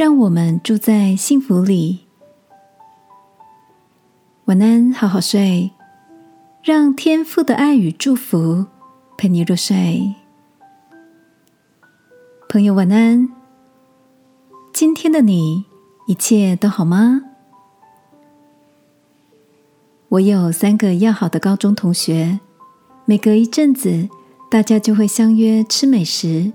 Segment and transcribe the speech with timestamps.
[0.00, 2.06] 让我们住在幸福里。
[4.46, 5.72] 晚安，好好睡，
[6.62, 8.64] 让天父的爱与祝福
[9.18, 10.14] 陪你入睡。
[12.48, 13.28] 朋友，晚安。
[14.72, 15.66] 今天的你
[16.06, 17.20] 一切都好吗？
[20.08, 22.40] 我有三个要好的高中同学，
[23.04, 24.08] 每隔一阵子，
[24.50, 26.54] 大家就会相约吃美食，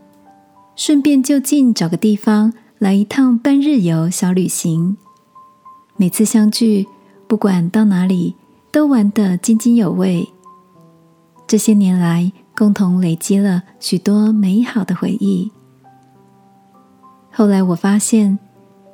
[0.75, 2.51] 顺便就近找个地方
[2.85, 4.95] 来一趟半日游小旅行。
[5.97, 6.85] 每次相聚，
[7.27, 8.35] 不管到哪里，
[8.71, 10.29] 都玩得津津有味。
[11.47, 15.51] 这些年来，共同累积了许多美好的回忆。
[17.31, 18.37] 后来我发现，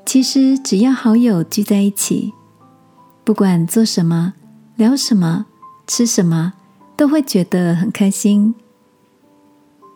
[0.06, 2.32] 其实只要好友聚在一起，
[3.26, 4.36] 不管做什么。
[4.78, 5.48] 聊什么，
[5.86, 6.54] 吃什么，
[6.96, 8.56] 都会觉得很开心。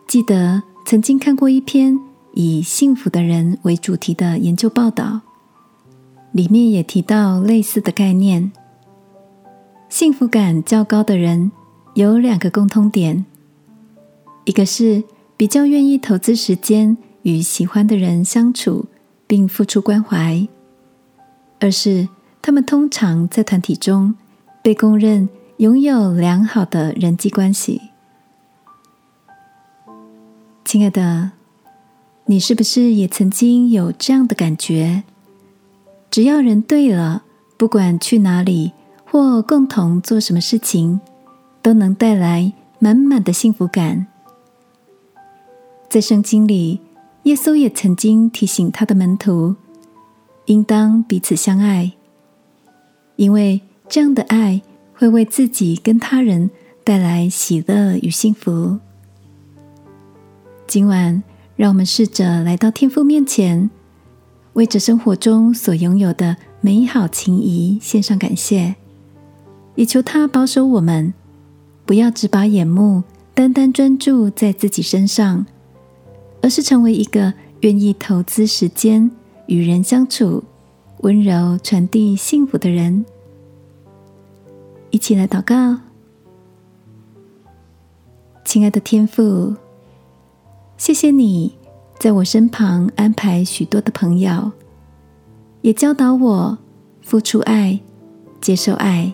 [0.06, 1.98] 记得曾经看过一篇
[2.36, 5.22] 以幸福的人为主题的研究报道，
[6.32, 8.52] 里面也提到类似的概念。
[9.88, 11.50] 幸福感较高的人
[11.94, 13.24] 有两个共通点：
[14.44, 15.02] 一个是
[15.34, 18.84] 比较愿意投资时间与喜欢的人相处，
[19.26, 20.46] 并付出关怀；
[21.58, 22.06] 二是
[22.42, 24.14] 他们通常在团体中。
[24.62, 27.80] 被公认拥有良好的人际关系，
[30.64, 31.30] 亲爱的，
[32.26, 35.04] 你是不是也曾经有这样的感觉？
[36.10, 37.22] 只要人对了，
[37.56, 38.72] 不管去哪里
[39.04, 41.00] 或共同做什么事情，
[41.62, 44.06] 都能带来满满的幸福感。
[45.88, 46.80] 在圣经里，
[47.22, 49.56] 耶稣也曾经提醒他的门徒，
[50.46, 51.92] 应当彼此相爱，
[53.16, 53.60] 因为。
[53.88, 54.60] 这样的爱
[54.94, 56.50] 会为自己跟他人
[56.82, 58.80] 带来喜乐与幸福。
[60.66, 61.22] 今晚，
[61.56, 63.70] 让我们试着来到天父面前，
[64.52, 68.76] 为着生活中所拥有的美好情谊献上感谢，
[69.74, 71.14] 也求他保守我们，
[71.86, 73.02] 不要只把眼目
[73.32, 75.46] 单单专注在自己身上，
[76.42, 79.10] 而是成为一个愿意投资时间
[79.46, 80.44] 与人相处、
[80.98, 83.04] 温柔传递幸福的人。
[84.90, 85.80] 一起来祷告，
[88.44, 89.54] 亲爱的天父，
[90.76, 91.56] 谢谢你
[91.98, 94.52] 在我身旁安排许多的朋友，
[95.62, 96.58] 也教导我
[97.00, 97.80] 付出爱、
[98.40, 99.12] 接受爱。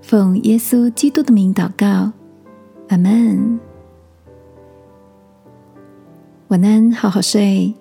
[0.00, 2.10] 奉耶稣基督的名祷告，
[2.88, 3.60] 阿门。
[6.48, 7.74] 晚安，好好睡，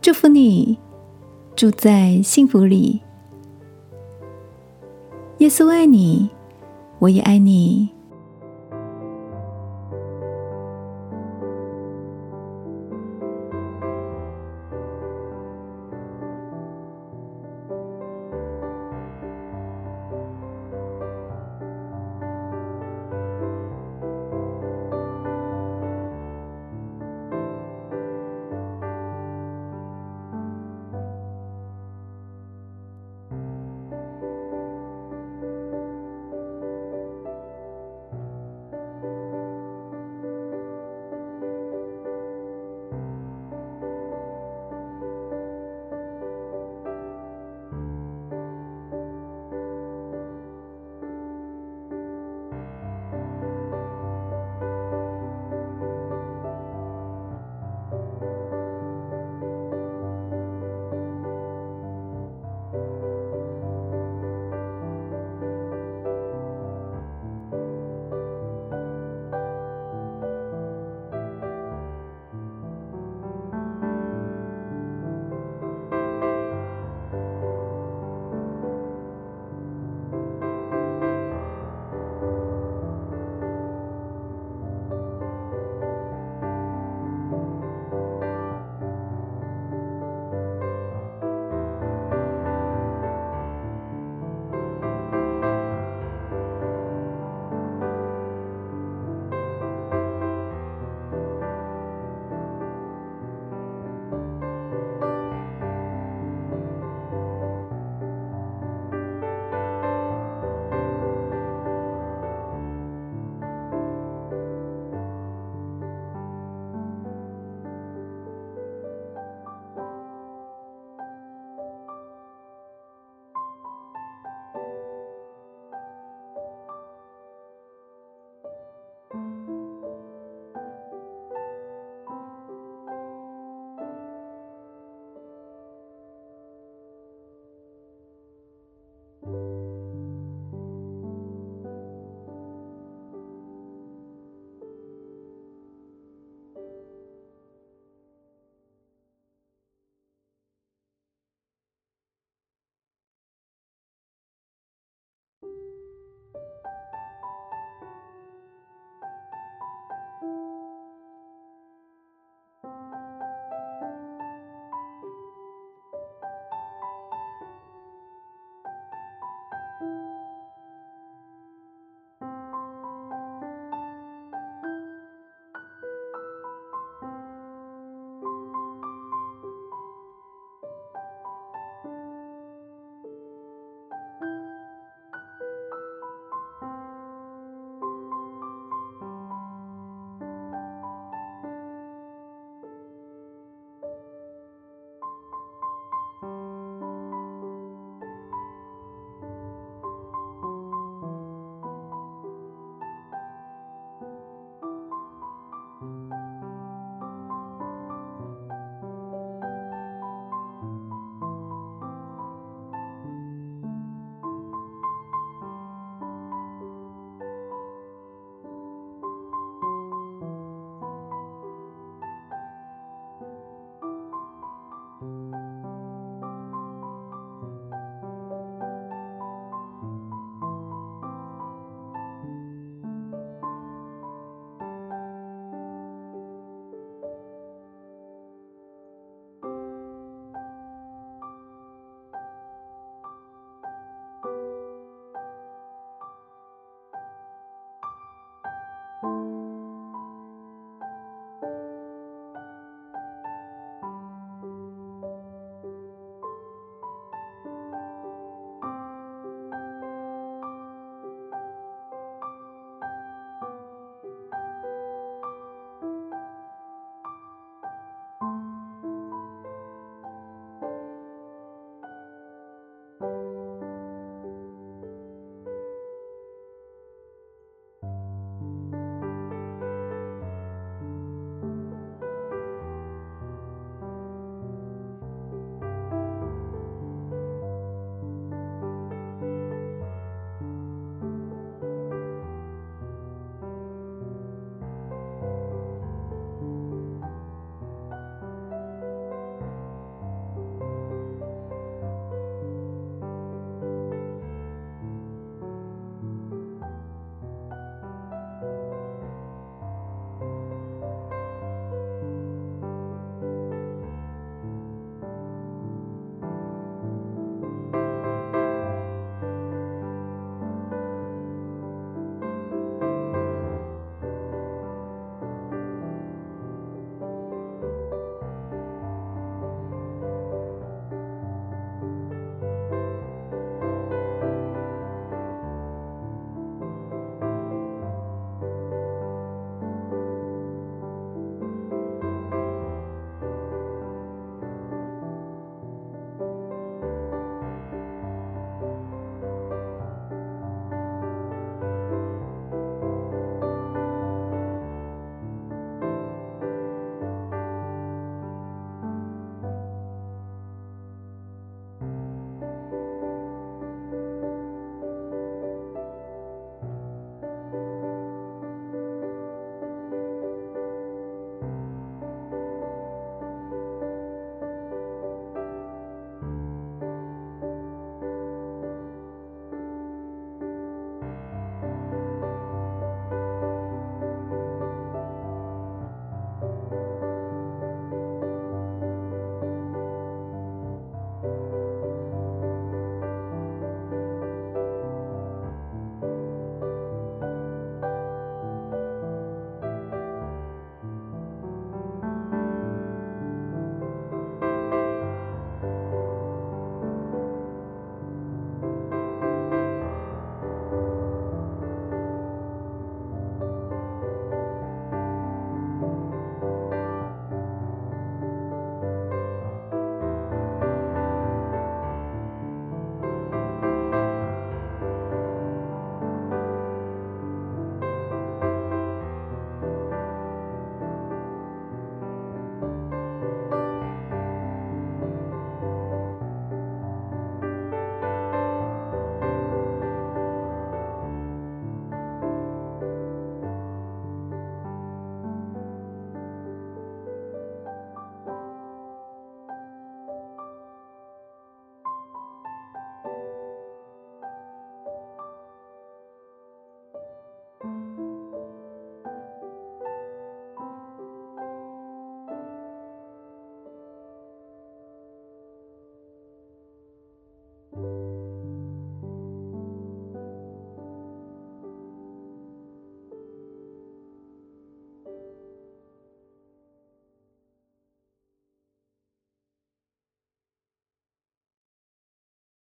[0.00, 0.78] 祝福你
[1.56, 3.00] 住在幸福里。
[5.38, 6.30] 耶稣爱你，
[7.00, 7.88] 我也爱你。